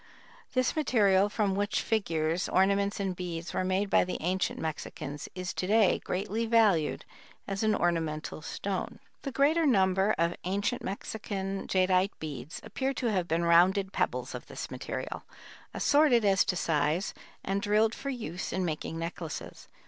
[0.53, 5.53] This material, from which figures, ornaments and beads were made by the ancient Mexicans, is
[5.53, 7.05] to day greatly valued
[7.47, 8.97] as an ornamental stone.
[9.21, 14.47] The greater number of ancient Mexican jadeite beads appear to have been rounded pebbles of
[14.47, 15.21] this material,
[15.71, 17.13] assorted as to size
[17.43, 19.67] and drilled for use in making necklaces.